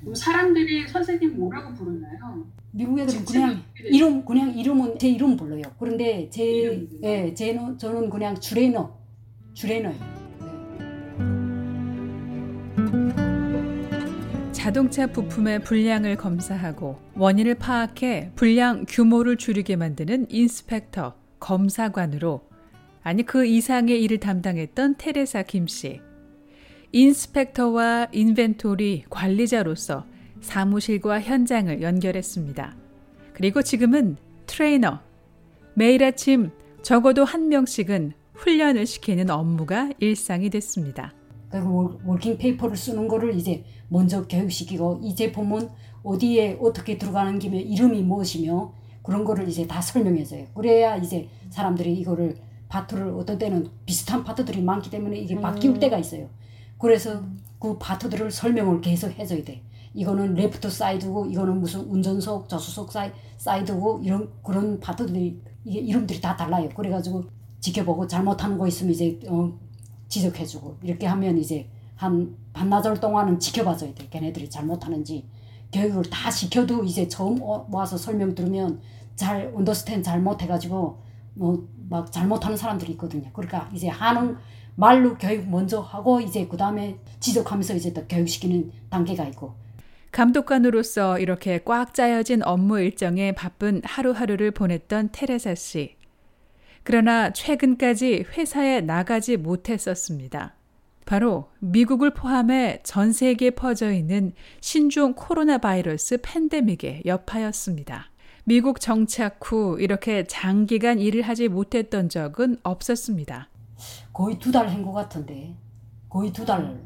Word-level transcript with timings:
그럼 0.00 0.14
사람들이 0.14 0.88
선생님 0.88 1.36
뭐라고 1.38 1.74
부르나요? 1.74 2.46
미국 2.72 2.98
애들은 2.98 3.18
직접 3.20 3.32
그냥? 3.32 3.62
이름 3.84 4.24
그냥 4.24 4.56
이름은 4.56 4.98
제 4.98 5.08
이름 5.08 5.36
불러요. 5.36 5.62
그런데 5.78 6.28
제 6.30 6.44
이름? 6.44 6.88
예, 7.02 7.34
제는 7.34 7.78
저는 7.78 8.08
그냥 8.08 8.38
주레너 8.38 8.90
주레너요. 9.54 9.94
자동차 14.52 15.06
부품의 15.06 15.64
불량을 15.64 16.16
검사하고 16.16 16.98
원인을 17.16 17.56
파악해 17.56 18.32
불량 18.36 18.84
규모를 18.86 19.36
줄이게 19.36 19.74
만드는 19.74 20.26
인스펙터, 20.28 21.14
검사관으로 21.40 22.42
아니 23.02 23.24
그 23.24 23.46
이상의 23.46 24.02
일을 24.02 24.20
담당했던 24.20 24.96
테레사 24.98 25.42
김 25.44 25.66
씨. 25.66 26.00
inspector와 26.92 28.08
inventory 28.12 29.04
관리자로서 29.08 30.04
사무실과 30.40 31.20
현장을 31.20 31.80
연결했습니다. 31.82 32.74
그리고 33.32 33.62
지금은 33.62 34.16
트레이너. 34.46 34.98
매일 35.74 36.02
아침 36.02 36.50
적어도 36.82 37.24
한 37.24 37.48
명씩은 37.48 38.12
훈련을 38.34 38.86
시키는 38.86 39.30
업무가 39.30 39.90
일상이 40.00 40.50
됐습니다. 40.50 41.12
그리고 41.50 41.76
월- 41.76 41.98
working 42.06 42.38
paper를 42.38 42.76
쓰는 42.76 43.06
거를 43.06 43.34
이제 43.36 43.64
먼저 43.88 44.26
교육시키고 44.26 45.00
이 45.02 45.14
제품은 45.14 45.68
어디에 46.02 46.58
어떻게 46.60 46.96
들어가는 46.98 47.38
김에 47.38 47.58
이름이 47.60 48.02
무엇이며 48.02 48.72
그런 49.02 49.24
거를 49.24 49.48
이제 49.48 49.66
다 49.66 49.80
설명해줘요. 49.80 50.46
그래야 50.54 50.96
이제 50.96 51.28
사람들이 51.50 51.92
이거를 51.94 52.36
파트를 52.68 53.08
어떤 53.10 53.38
때는 53.38 53.68
비슷한 53.86 54.24
파트들이 54.24 54.62
많기 54.62 54.90
때문에 54.90 55.18
이게 55.18 55.34
바뀔 55.40 55.78
때가 55.78 55.98
있어요. 55.98 56.28
그래서 56.80 57.22
그 57.58 57.76
파트들을 57.78 58.30
설명을 58.30 58.80
계속 58.80 59.10
해줘야 59.18 59.44
돼. 59.44 59.62
이거는 59.92 60.34
left 60.34 60.70
side고 60.70 61.26
이거는 61.26 61.60
무슨 61.60 61.80
운전석, 61.80 62.48
조수석 62.48 62.92
사이, 62.92 63.10
side고 63.38 64.00
이런 64.02 64.30
그런 64.42 64.80
파트들이 64.80 65.40
이게 65.64 65.78
이름들이 65.80 66.20
다 66.20 66.36
달라요. 66.36 66.68
그래가지고 66.74 67.24
지켜보고 67.60 68.06
잘못하는 68.06 68.56
거 68.56 68.66
있으면 68.66 68.92
이제 68.92 69.18
어, 69.28 69.52
지적해주고 70.08 70.78
이렇게 70.82 71.06
하면 71.06 71.36
이제 71.38 71.68
한 71.96 72.34
반나절 72.52 72.98
동안은 73.00 73.38
지켜봐줘야 73.38 73.94
돼. 73.94 74.08
걔네들이 74.08 74.48
잘못하는지 74.48 75.26
교육을 75.72 76.04
다 76.04 76.30
시켜도 76.30 76.84
이제 76.84 77.06
처음 77.08 77.42
어- 77.42 77.66
와서 77.70 77.96
설명 77.98 78.34
들으면 78.34 78.80
잘 79.16 79.52
언더스탠 79.54 80.02
잘못해가지고 80.02 80.98
뭐 81.34 81.80
막 81.90 82.12
잘못하는 82.12 82.56
사람들이 82.56 82.92
있거든요. 82.92 83.28
그러니까 83.32 83.68
이제 83.74 83.88
하는 83.88 84.36
말로 84.80 85.18
교육 85.18 85.46
먼저 85.46 85.78
하고 85.80 86.22
이제 86.22 86.46
그 86.46 86.56
다음에 86.56 86.98
지적하면서 87.20 87.74
이제 87.74 87.92
또 87.92 88.02
교육시키는 88.08 88.72
단계가 88.88 89.24
있고 89.26 89.52
감독관으로서 90.10 91.18
이렇게 91.18 91.60
꽉 91.62 91.92
짜여진 91.92 92.42
업무 92.42 92.80
일정에 92.80 93.32
바쁜 93.32 93.82
하루하루를 93.84 94.50
보냈던 94.52 95.10
테레사 95.12 95.54
씨. 95.54 95.96
그러나 96.82 97.30
최근까지 97.30 98.24
회사에 98.32 98.80
나가지 98.80 99.36
못했었습니다. 99.36 100.54
바로 101.04 101.50
미국을 101.58 102.14
포함해 102.14 102.80
전 102.82 103.12
세계에 103.12 103.50
퍼져 103.50 103.92
있는 103.92 104.32
신종 104.62 105.12
코로나 105.12 105.58
바이러스 105.58 106.18
팬데믹의 106.22 107.02
여파였습니다. 107.04 108.10
미국 108.44 108.80
정착 108.80 109.38
후 109.42 109.76
이렇게 109.78 110.24
장기간 110.24 110.98
일을 110.98 111.20
하지 111.20 111.48
못했던 111.48 112.08
적은 112.08 112.56
없었습니다. 112.62 113.50
거의 114.12 114.38
두 114.38 114.50
달 114.52 114.68
한 114.68 114.82
것 114.82 114.92
같은데 114.92 115.54
거의 116.08 116.32
두 116.32 116.44
달 116.44 116.80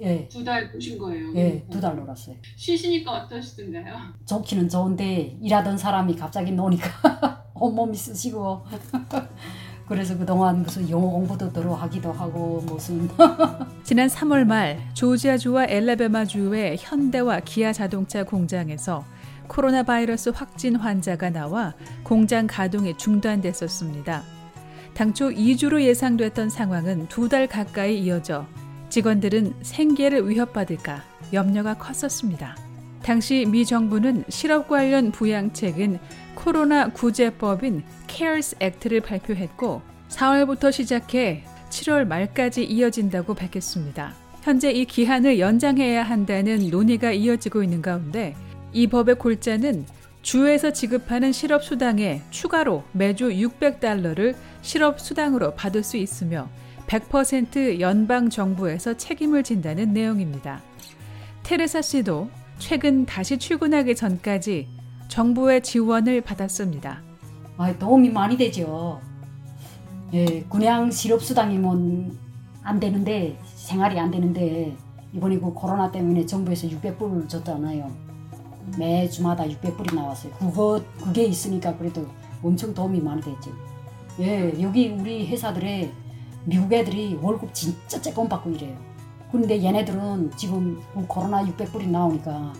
예, 0.00 0.26
두 0.28 0.42
달 0.44 0.72
보신 0.72 0.98
거예요. 0.98 1.32
예, 1.36 1.64
두 1.70 1.80
달 1.80 1.94
놀았어요. 1.96 2.34
쉬시니까 2.56 3.12
어떠시던가요? 3.12 3.94
좋기는 4.26 4.68
좋은데 4.68 5.38
일하던 5.40 5.78
사람이 5.78 6.16
갑자기 6.16 6.50
노니까 6.52 7.44
온몸이 7.54 7.96
쑤시고 7.96 8.64
그래서 9.86 10.16
그동안 10.16 10.62
무슨 10.62 10.88
영어 10.88 11.06
공부도 11.10 11.52
들어 11.52 11.74
하기도 11.74 12.10
하고 12.10 12.60
무슨 12.62 13.08
지난 13.84 14.08
3월 14.08 14.44
말 14.44 14.80
조지아주와 14.94 15.66
엘라베마주의 15.68 16.76
현대와 16.80 17.40
기아 17.40 17.72
자동차 17.72 18.24
공장에서 18.24 19.04
코로나 19.46 19.82
바이러스 19.82 20.30
확진 20.30 20.74
환자가 20.76 21.28
나와 21.28 21.74
공장 22.02 22.46
가동이 22.46 22.96
중단됐었습니다. 22.96 24.22
당초 24.94 25.30
2주로 25.30 25.80
예상됐던 25.82 26.48
상황은 26.50 27.08
두 27.08 27.28
달 27.28 27.46
가까이 27.48 27.98
이어져 27.98 28.46
직원들은 28.90 29.54
생계를 29.62 30.28
위협받을까 30.28 31.02
염려가 31.32 31.74
컸었습니다. 31.74 32.56
당시 33.02 33.44
미 33.46 33.66
정부는 33.66 34.24
실업 34.28 34.68
관련 34.68 35.10
부양책인 35.10 35.98
코로나 36.34 36.88
구제법인 36.88 37.82
CARES 38.06 38.56
액트를 38.60 39.00
발표했고 39.00 39.82
4월부터 40.10 40.70
시작해 40.70 41.44
7월 41.70 42.06
말까지 42.06 42.62
이어진다고 42.64 43.34
밝혔습니다. 43.34 44.14
현재 44.42 44.70
이 44.70 44.84
기한을 44.84 45.40
연장해야 45.40 46.02
한다는 46.02 46.70
논의가 46.70 47.12
이어지고 47.12 47.62
있는 47.64 47.82
가운데 47.82 48.36
이 48.72 48.86
법의 48.86 49.16
골자는 49.16 49.86
주에서 50.22 50.72
지급하는 50.72 51.32
실업 51.32 51.64
수당에 51.64 52.22
추가로 52.30 52.84
매주 52.92 53.28
600달러를 53.30 54.34
실업 54.64 54.98
수당으로 54.98 55.54
받을 55.54 55.84
수 55.84 55.98
있으며 55.98 56.48
100% 56.86 57.80
연방 57.80 58.30
정부에서 58.30 58.96
책임을 58.96 59.42
진다는 59.42 59.92
내용입니다. 59.92 60.62
테레사 61.42 61.82
씨도 61.82 62.30
최근 62.58 63.04
다시 63.04 63.38
출근하기 63.38 63.94
전까지 63.94 64.66
정부의 65.08 65.62
지원을 65.62 66.22
받았습니다. 66.22 67.02
아, 67.58 67.78
도움이 67.78 68.08
많이 68.08 68.38
되죠. 68.38 69.00
예, 70.14 70.42
그냥 70.48 70.90
실업수당이면 70.90 72.16
안 72.62 72.80
되는데 72.80 73.38
생활이 73.56 74.00
안 74.00 74.10
되는데 74.10 74.74
이번에 75.12 75.38
그 75.38 75.52
코로나 75.52 75.92
때문에 75.92 76.24
정부에서 76.24 76.68
600불을 76.68 77.28
줬잖아요. 77.28 77.94
매 78.78 79.06
주마다 79.10 79.44
600불이 79.44 79.94
나왔어요. 79.94 80.32
그거 80.32 80.82
그게 81.02 81.24
있으니까 81.24 81.76
그래도 81.76 82.06
엄청 82.42 82.72
도움이 82.72 83.00
많이 83.00 83.20
됐죠. 83.20 83.73
예, 84.20 84.54
여기 84.60 84.90
우리 84.90 85.26
회사들에 85.26 85.90
미국 86.44 86.72
애들이 86.72 87.18
월급 87.20 87.52
진짜 87.52 88.00
조금 88.00 88.28
받고 88.28 88.50
이래요. 88.50 88.76
그런데 89.32 89.60
얘네들은 89.62 90.32
지금 90.36 90.80
그 90.92 91.04
코로나 91.06 91.42
600불이 91.44 91.88
나오니까 91.88 92.52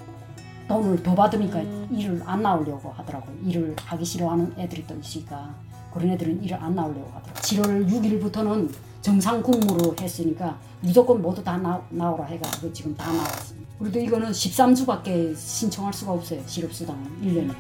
돈을 0.67 1.03
더 1.03 1.15
받으니까 1.15 1.61
일을 1.93 2.23
안 2.25 2.43
나오려고 2.43 2.91
하더라고. 2.91 3.31
일을 3.45 3.77
하기 3.79 4.05
싫어하는 4.05 4.55
애들이 4.59 4.85
또 4.87 4.97
있으니까 4.97 5.55
그런 5.93 6.11
애들은 6.11 6.43
일을 6.43 6.57
안 6.61 6.75
나오려고 6.75 7.09
하더라고. 7.15 7.41
7월 7.41 7.89
6일부터는 7.89 8.71
정상 9.01 9.43
근무로 9.43 9.95
했으니까 10.01 10.59
무조건 10.81 11.23
모두 11.23 11.45
다 11.45 11.57
나, 11.59 11.81
나오라 11.91 12.25
해가지고 12.25 12.73
지금 12.73 12.97
다 12.97 13.13
나왔습니다. 13.13 13.71
그래도 13.79 14.01
이거는 14.01 14.31
13주밖에 14.33 15.37
신청할 15.37 15.93
수가 15.93 16.13
없어요. 16.13 16.41
실업수당은 16.47 17.05
1년에. 17.23 17.55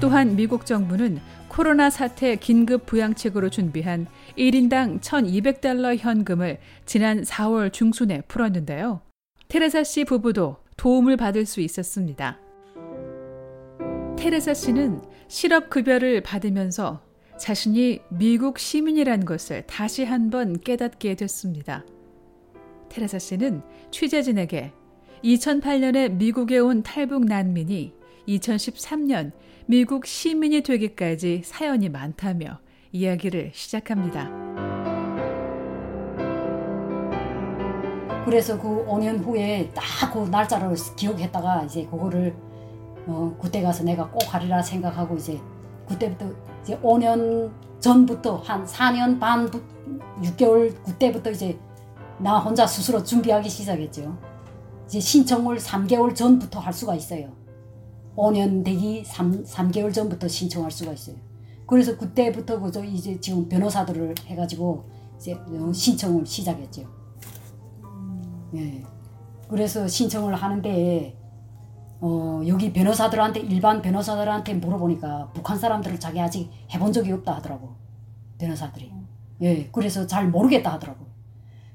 또한 0.00 0.34
미국 0.34 0.64
정부는 0.64 1.20
코로나 1.48 1.90
사태 1.90 2.34
긴급 2.36 2.86
부양책으로 2.86 3.50
준비한 3.50 4.06
1인당 4.38 5.00
1,200달러 5.02 5.94
현금을 5.94 6.58
지난 6.86 7.22
4월 7.22 7.70
중순에 7.70 8.22
풀었는데요. 8.22 9.02
테레사 9.48 9.84
씨 9.84 10.04
부부도 10.04 10.56
도움을 10.78 11.18
받을 11.18 11.44
수 11.44 11.60
있었습니다. 11.60 12.38
테레사 14.16 14.54
씨는 14.54 15.02
실업급여를 15.28 16.22
받으면서 16.22 17.02
자신이 17.36 18.00
미국 18.08 18.58
시민이라는 18.58 19.26
것을 19.26 19.66
다시 19.66 20.04
한번 20.04 20.58
깨닫게 20.60 21.14
됐습니다. 21.16 21.84
테레사 22.88 23.18
씨는 23.18 23.60
취재진에게 23.90 24.72
2008년에 25.24 26.12
미국에 26.12 26.58
온 26.58 26.82
탈북 26.82 27.26
난민이 27.26 27.99
2013년 28.38 29.32
미국 29.66 30.06
시민이 30.06 30.62
되기까지 30.62 31.42
사연이 31.44 31.88
많다며 31.88 32.58
이야기를 32.92 33.50
시작합니다. 33.54 34.28
그래서 38.24 38.60
그 38.60 38.86
5년 38.86 39.24
후에 39.24 39.70
딱 39.74 40.00
그 40.12 40.28
날짜를 40.28 40.74
기억했다가 40.96 41.64
이제 41.64 41.84
그거를 41.86 42.34
어, 43.06 43.36
그때 43.40 43.62
가서 43.62 43.84
내가 43.84 44.08
꼭 44.10 44.34
하리라 44.34 44.60
생각하고 44.62 45.16
이제 45.16 45.40
그때부터 45.88 46.26
이제 46.62 46.78
5년 46.80 47.50
전부터 47.80 48.36
한 48.36 48.64
4년 48.64 49.18
반 49.18 49.50
6개월 50.22 50.74
그때부터 50.84 51.30
이제 51.30 51.58
나 52.18 52.38
혼자 52.38 52.66
스스로 52.66 53.02
준비하기 53.02 53.48
시작했죠. 53.48 54.18
이제 54.86 55.00
신청을 55.00 55.58
3개월 55.58 56.14
전부터 56.14 56.58
할 56.60 56.72
수가 56.72 56.94
있어요. 56.94 57.39
5년 58.20 58.62
되기 58.64 59.02
3, 59.04 59.44
3개월 59.44 59.92
전부터 59.92 60.28
신청할 60.28 60.70
수가 60.70 60.92
있어요. 60.92 61.16
그래서 61.66 61.96
그때부터 61.96 62.60
그저 62.60 62.84
이제 62.84 63.18
지금 63.20 63.48
변호사들을 63.48 64.14
해가지고 64.26 64.84
이제 65.16 65.32
어, 65.32 65.72
신청을 65.72 66.26
시작했죠. 66.26 66.82
예. 68.56 68.82
그래서 69.48 69.88
신청을 69.88 70.34
하는데 70.34 71.16
어, 72.00 72.42
여기 72.46 72.72
변호사들한테 72.72 73.40
일반 73.40 73.80
변호사들한테 73.82 74.54
물어보니까 74.54 75.30
북한 75.32 75.58
사람들을 75.58 75.98
자기 76.00 76.20
아직 76.20 76.50
해본 76.74 76.92
적이 76.92 77.12
없다 77.12 77.36
하더라고 77.36 77.74
변호사들이. 78.38 78.92
예. 79.42 79.68
그래서 79.70 80.06
잘 80.06 80.28
모르겠다 80.28 80.72
하더라고. 80.74 81.06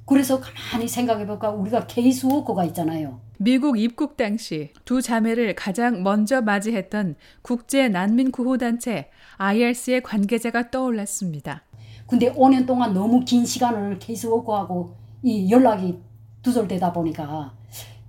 그래서 0.05 0.39
가만히 0.39 0.87
생각해볼까? 0.87 1.49
우리가 1.49 1.87
케이스 1.87 2.27
worker가 2.27 2.63
있잖아요 2.65 3.24
미국 3.37 3.77
입국 3.77 4.15
당시 4.15 4.71
두 4.85 5.01
자매를 5.01 5.55
가장 5.55 6.03
먼저 6.03 6.41
맞이했던 6.41 7.15
국제 7.41 7.89
난민 7.89 8.31
구호 8.31 8.57
단체 8.57 9.09
IRC의 9.37 10.03
관계자가 10.03 10.71
떠올랐습니다. 10.71 11.63
근데 12.07 12.31
5년 12.33 12.65
동안 12.65 12.93
너무 12.93 13.25
긴 13.25 13.45
시간을 13.45 13.99
케이스 13.99 14.27
워커하고 14.27 14.95
이 15.23 15.51
연락이 15.51 15.99
두절되다 16.43 16.93
보니까 16.93 17.53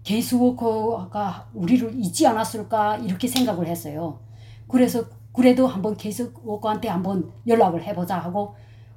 케이스 0.05 0.35
워커가 0.37 1.49
우리를 1.55 1.93
잊지 1.97 2.27
않았을까 2.27 2.99
이렇게 2.99 3.27
생각을 3.27 3.67
했어요. 3.67 4.21
그래서 4.69 5.05
그래도 5.33 5.67
한번 5.67 5.97
case 5.97 6.33
worker한테 6.45 6.89
한번 6.89 7.33
연락을 7.47 7.83
해보자 7.83 8.19
하고 8.19 8.55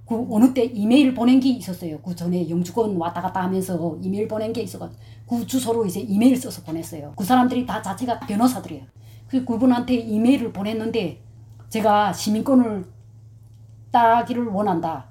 그 0.10 0.28
어느 0.32 0.52
때 0.56 0.64
이메일 0.64 1.14
보낸 1.14 1.40
게 1.40 1.50
있었어요. 1.50 2.00
그 2.02 2.16
전에 2.16 2.50
영주권 2.50 2.98
왔다 2.98 3.22
갔다 3.22 3.44
하면서 3.44 3.96
이메일 4.02 4.28
보낸 4.28 4.52
게 4.52 4.62
있어가지고 4.62 5.00
그 5.28 5.46
주소로 5.46 5.86
이제 5.86 6.00
이메일 6.00 6.36
써서 6.36 6.64
보냈어요. 6.64 7.14
그 7.16 7.24
사람들이 7.24 7.68
다 7.68 7.80
자체가 7.80 8.22
변호사들이에요. 8.22 8.86
그 9.28 9.46
그분한테 9.46 9.94
이메일을 9.94 10.52
보냈는데 10.52 11.22
제가 11.70 12.12
시민권을 12.12 12.88
따기를 13.92 14.48
원한다. 14.48 15.06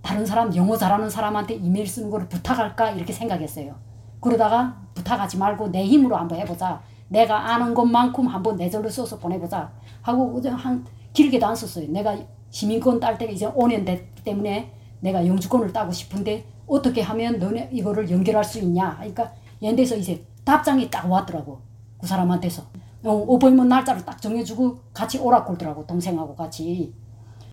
다른 0.00 0.24
사람 0.24 0.54
영어 0.54 0.76
잘하는 0.76 1.10
사람한테 1.10 1.54
이메일 1.54 1.88
쓰는 1.88 2.08
걸 2.08 2.28
부탁할까 2.28 2.92
이렇게 2.92 3.12
생각했어요. 3.12 3.74
그러다가 4.20 4.80
부탁하지 4.94 5.38
말고 5.38 5.72
내 5.72 5.84
힘으로 5.84 6.16
한번 6.16 6.38
해보자. 6.38 6.80
내가 7.08 7.52
아는 7.52 7.74
것만큼 7.74 8.28
한번 8.28 8.54
내 8.54 8.70
절로 8.70 8.88
써서 8.88 9.18
보내보자 9.18 9.72
하고 10.02 10.40
한 10.40 10.84
길게도 11.12 11.44
안 11.44 11.56
썼어요. 11.56 11.88
내가 11.90 12.16
시민권 12.50 13.00
딸 13.00 13.18
때가 13.18 13.32
이제 13.32 13.46
5년 13.46 13.84
됐기 13.84 14.24
때문에 14.24 14.72
내가 15.00 15.26
영주권을 15.26 15.72
따고 15.72 15.92
싶은데 15.92 16.46
어떻게 16.66 17.02
하면 17.02 17.38
너네 17.38 17.70
이거를 17.72 18.10
연결할 18.10 18.44
수 18.44 18.58
있냐. 18.58 18.88
하니까 19.00 19.32
얘한테서 19.62 19.96
이제 19.96 20.24
답장이 20.44 20.90
딱 20.90 21.10
왔더라고 21.10 21.60
그 21.98 22.06
사람한테서. 22.06 22.62
어, 23.04 23.12
어버이먼 23.12 23.68
날짜를 23.68 24.04
딱 24.04 24.20
정해주고 24.20 24.78
같이 24.92 25.18
오라 25.18 25.44
그러더라고 25.44 25.86
동생하고 25.86 26.34
같이. 26.34 26.92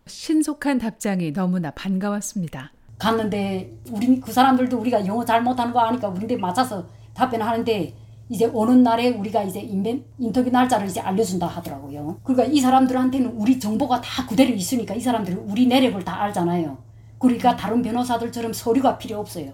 신속한 0.07 0.79
답장이 0.79 1.31
너무나 1.31 1.71
반가웠습니다. 1.71 2.71
갔는데 2.97 3.77
우리 3.91 4.19
그 4.19 4.31
사람들도 4.31 4.77
우리가 4.77 5.05
영어 5.05 5.23
잘 5.23 5.43
못하는 5.43 5.73
거 5.73 5.79
아니까 5.79 6.07
우리한테 6.07 6.37
맞아서 6.37 6.85
답변하는데 7.13 7.93
이제 8.29 8.45
오는 8.45 8.83
날에 8.83 9.09
우리가 9.09 9.43
이제 9.43 9.59
인벤, 9.59 10.03
인터뷰 10.17 10.49
날짜를 10.49 10.87
이제 10.87 10.99
알려준다 10.99 11.45
하더라고요. 11.47 12.19
그러니까 12.23 12.51
이 12.51 12.59
사람들한테는 12.59 13.33
우리 13.35 13.59
정보가 13.59 14.01
다 14.01 14.25
그대로 14.25 14.51
있으니까 14.53 14.93
이 14.95 14.99
사람들은 14.99 15.49
우리 15.49 15.67
내력을 15.67 16.03
다 16.03 16.21
알잖아요. 16.23 16.77
그러니까 17.19 17.55
다른 17.55 17.81
변호사들처럼 17.81 18.53
서류가 18.53 18.97
필요 18.97 19.19
없어요. 19.19 19.51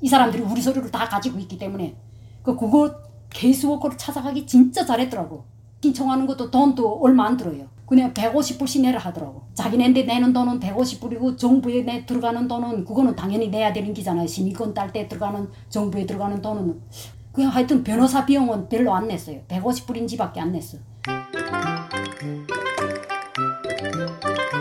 이 0.00 0.08
사람들이 0.08 0.42
우리 0.42 0.60
서류를 0.62 0.90
다 0.90 1.08
가지고 1.08 1.38
있기 1.40 1.58
때문에 1.58 1.96
그 2.42 2.56
그거 2.56 2.94
케이스 3.30 3.66
워커를 3.66 3.96
찾아가기 3.98 4.46
진짜 4.46 4.84
잘했더라고. 4.84 5.44
신청하는 5.82 6.26
것도 6.26 6.50
돈도 6.50 7.00
얼마 7.02 7.26
안 7.26 7.36
들어요. 7.36 7.66
그냥 7.86 8.14
150불씩 8.14 8.82
내라 8.82 9.00
하더라고. 9.00 9.42
자기네한테 9.54 10.04
내는 10.04 10.32
돈은 10.32 10.60
150불이고 10.60 11.36
정부에 11.36 11.82
내 11.82 12.06
들어가는 12.06 12.46
돈은 12.46 12.84
그거는 12.84 13.16
당연히 13.16 13.48
내야 13.48 13.72
되는 13.72 13.92
기잖아요. 13.92 14.26
시민권 14.26 14.74
딸 14.74 14.92
때 14.92 15.08
들어가는 15.08 15.48
정부에 15.68 16.06
들어가는 16.06 16.40
돈은 16.40 16.80
그냥 17.40 17.54
하여튼 17.54 17.82
변호사 17.82 18.26
비용은 18.26 18.68
별로 18.68 18.94
안 18.94 19.08
냈어요. 19.08 19.40
150불인지밖에 19.48 20.40
안 20.40 20.52
냈어. 20.52 20.76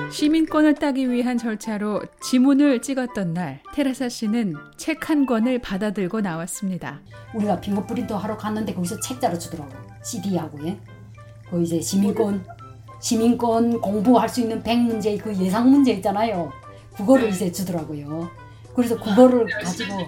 시민권을 0.10 0.76
따기 0.76 1.12
위한 1.12 1.38
절차로 1.38 2.04
지문을 2.22 2.82
찍었던 2.82 3.34
날 3.34 3.60
테레사 3.74 4.08
씨는 4.08 4.56
책 4.78 5.10
한 5.10 5.26
권을 5.26 5.60
받아들고 5.60 6.22
나왔습니다. 6.22 7.02
우리가 7.34 7.60
핑거프린트 7.60 8.14
하러 8.14 8.38
갔는데 8.38 8.74
거기서 8.74 8.98
책자를 9.02 9.38
주더라고. 9.38 9.74
CD하고 10.02 10.66
예. 10.66 10.80
그 11.50 11.62
이제 11.62 11.82
시민권 11.82 12.46
시민권 13.02 13.82
공부할 13.82 14.30
수 14.30 14.40
있는 14.40 14.64
100문제 14.64 15.22
그 15.22 15.36
예상 15.36 15.70
문제 15.70 15.92
있잖아요. 15.92 16.50
그거를 16.96 17.28
이제 17.28 17.52
주더라고요. 17.52 18.30
그래서 18.76 19.00
그거를 19.00 19.48
가지고 19.48 20.08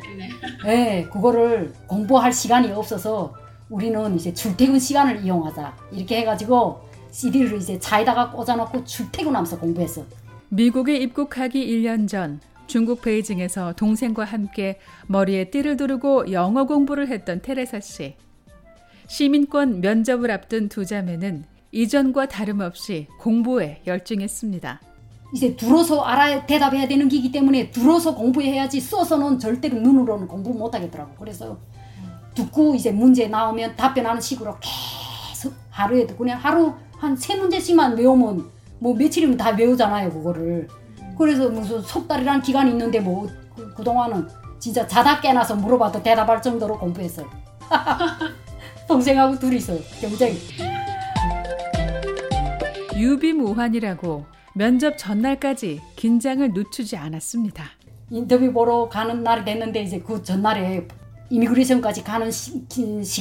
예, 0.66 1.08
그거를 1.12 1.74
공부할 1.88 2.32
시간이 2.32 2.72
없어서 2.72 3.34
우리는 3.70 4.16
이제 4.16 4.34
출퇴근 4.34 4.80
시간을 4.80 5.24
이용하자. 5.24 5.76
이렇게 5.92 6.18
해 6.18 6.26
가지고 6.26 6.82
CD를 7.12 7.58
이제 7.58 7.80
차에다가 7.80 8.32
꽂아놓고 8.32 8.84
출퇴근하면서 8.86 9.60
공부했어. 9.60 10.06
미국에 10.50 10.98
입국하기 10.98 11.66
1년 11.66 12.08
전 12.08 12.40
중국 12.68 13.02
베이징에서 13.02 13.74
동생과 13.74 14.24
함께 14.24 14.80
머리에 15.08 15.50
띠를 15.50 15.78
두르고 15.78 16.32
영어 16.32 16.66
공부를 16.66 17.08
했던 17.10 17.42
테레사 17.42 17.80
씨. 17.80 18.16
시민권 19.08 19.82
면접을 19.82 20.32
앞둔 20.32 20.70
두 20.70 20.86
자매는 20.86 21.44
이전과 21.74 22.28
다름없이 22.28 23.08
공부에 23.20 23.82
열중했습니다. 23.88 24.82
이제 25.34 25.56
들어서 25.56 26.02
알아야 26.02 26.46
대답해야 26.46 26.88
되는 26.88 27.08
기기 27.08 27.32
때문에 27.32 27.72
들어서 27.72 28.16
공부해야지 28.16 28.80
써서는 28.82 29.40
절대로 29.40 29.78
눈으로는 29.80 30.28
공부 30.28 30.52
못 30.54 30.74
하겠더라고. 30.76 31.14
그래서 31.18 31.58
듣고 32.36 32.76
이제 32.76 32.92
문제 32.92 33.28
나오면 33.28 33.76
답변하는 33.76 34.20
식으로 34.22 34.58
계속 34.60 35.54
하루에도 35.70 36.16
그냥 36.16 36.38
하루 36.40 36.74
한 36.98 37.16
세 37.18 37.36
문제씩만 37.36 37.98
외우면 37.98 38.46
뭐 38.80 38.94
며칠이면 38.96 39.38
다 39.38 39.50
외우잖아요 39.52 40.12
그거를. 40.12 40.68
그래서 41.18 41.50
무슨 41.50 41.82
석 41.82 42.08
달이란 42.08 42.42
기간이 42.42 42.72
있는데 42.72 43.00
뭐 43.00 43.28
그, 43.56 43.74
그동안은 43.74 44.28
진짜 44.60 44.86
자다 44.86 45.20
깨나서 45.22 45.56
물어봐도 45.56 46.04
대답할 46.04 46.42
정도로 46.42 46.78
공부했어요. 46.78 47.28
동생하고 48.88 49.40
둘이서 49.40 49.74
경쟁. 50.00 50.36
유비무환이라고 52.96 54.26
면접 54.54 54.98
전날까지 54.98 55.82
긴장을 55.96 56.52
늦추지 56.54 56.98
않았습니다. 56.98 57.64
인터뷰 58.10 58.52
보러 58.52 58.90
가는 58.90 59.24
날이 59.24 59.46
됐는데 59.46 59.82
이제 59.84 60.00
그 60.00 60.22
전날에 60.22 60.86
immigration까지 61.30 62.04
가는 62.04 62.30
시, 62.30 62.68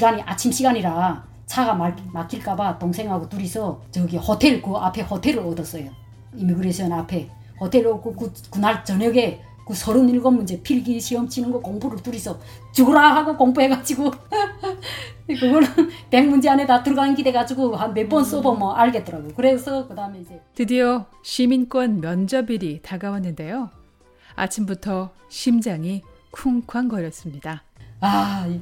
간이 0.01 0.23
아침 0.23 0.51
시간이라 0.51 1.25
차가 1.47 1.75
막, 1.75 1.97
막힐까봐 2.13 2.79
동생하고 2.79 3.29
둘이서 3.29 3.81
저기 3.93 4.17
호텔 4.17 4.61
그 4.61 4.75
앞에 4.75 5.03
호텔을 5.03 5.39
얻었어요. 5.39 5.91
immigration 6.35 6.93
앞에 6.93 7.31
호텔을 7.61 7.87
얻고 7.87 8.15
그, 8.15 8.33
그날 8.51 8.85
저녁에 8.85 9.41
그 9.67 9.75
37문제 9.75 10.63
필기 10.63 11.01
시험 11.01 11.29
치는 11.29 11.51
거 11.53 11.61
공부를 11.61 12.03
둘이서 12.03 12.39
죽으라 12.73 13.15
하고 13.17 13.37
공부해가지고 13.37 14.11
그거는 15.29 15.69
100문제 16.11 16.49
안에 16.49 16.67
다 16.67 16.83
들어간 16.83 17.15
게 17.15 17.23
돼가지고 17.23 17.77
한 17.77 17.95
몇 17.95 18.09
번 18.09 18.25
써보면 18.25 18.75
알겠더라고. 18.77 19.29
그래서 19.37 19.87
그 19.87 19.95
다음에 19.95 20.21
이제 20.21 20.41
드디어 20.55 21.07
시민권 21.23 22.01
면접일이 22.01 22.81
다가왔는데요. 22.83 23.71
아침부터 24.35 25.11
심장이 25.29 26.03
쿵쾅거렸습니다. 26.33 27.63
아 28.01 28.47
이- 28.49 28.61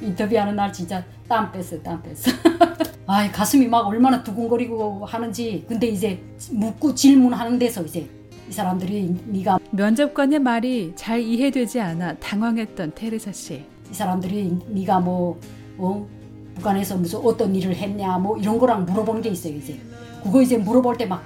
인터뷰하는 0.00 0.54
날 0.54 0.72
진짜 0.72 1.02
땀 1.28 1.50
뺐어 1.50 1.82
땀 1.82 2.02
뺐어 2.02 2.30
아 3.06 3.30
가슴이 3.32 3.66
막 3.66 3.86
얼마나 3.86 4.22
두근거리고 4.22 5.04
하는지 5.06 5.64
근데 5.68 5.86
이제 5.88 6.22
묻고 6.52 6.94
질문하는 6.94 7.58
데서 7.58 7.82
이제 7.82 8.08
이 8.48 8.52
사람들이 8.52 9.16
네가 9.26 9.58
면접관의 9.76 10.38
말이 10.38 10.92
잘 10.96 11.20
이해되지 11.20 11.80
않아 11.80 12.14
당황했던 12.14 12.92
테레사 12.94 13.30
씨. 13.32 13.62
이 13.90 13.94
사람들이 13.94 14.58
네가 14.68 15.00
뭐 15.00 15.38
어? 15.76 16.08
북한에서 16.54 16.96
무슨 16.96 17.20
어떤 17.20 17.54
일을 17.54 17.76
했냐 17.76 18.16
뭐 18.16 18.38
이런 18.38 18.58
거랑 18.58 18.86
물어보는 18.86 19.20
게 19.20 19.28
있어요 19.28 19.54
이제 19.54 19.78
그거 20.24 20.40
이제 20.40 20.56
물어볼 20.56 20.96
때 20.96 21.04
막 21.04 21.22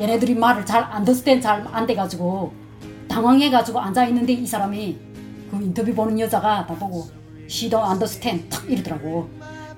얘네들이 0.00 0.34
말을 0.34 0.64
잘 0.64 0.82
안더스탠 0.82 1.40
잘안 1.42 1.86
돼가지고 1.86 2.52
당황해가지고 3.08 3.78
앉아 3.78 4.06
있는데 4.06 4.32
이 4.32 4.46
사람이 4.46 4.98
그 5.50 5.56
인터뷰 5.62 5.94
보는 5.94 6.18
여자가 6.18 6.62
나보고 6.62 7.06
she 7.44 7.70
don't 7.70 7.86
understand 7.88 8.48
탁 8.48 8.68
이러더라고 8.68 9.28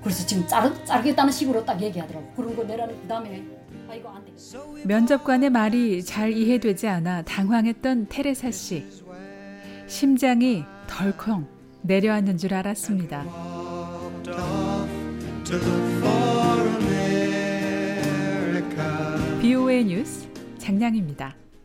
그래서 0.01 0.25
지금 0.25 0.47
자르, 0.47 0.73
자르겠다는 0.85 1.31
식으로 1.31 1.65
딱 1.65 1.79
얘기하더라고 1.81 2.25
그런 2.37 2.55
거 2.55 2.63
내라는 2.63 2.95
그 3.01 3.07
다음에 3.07 3.43
안 3.66 3.66
면접관의 4.85 5.49
말이 5.49 6.03
잘 6.03 6.31
이해되지 6.31 6.87
않아 6.87 7.23
당황했던 7.23 8.07
테레사 8.09 8.51
씨. 8.51 8.85
심장이 9.87 10.63
덜컹 10.87 11.47
내려앉는 11.83 12.37
줄 12.37 12.53
알았습니다. 12.53 13.23
BOA 19.41 19.83
뉴스 19.85 20.27
장량입니다. 20.57 21.36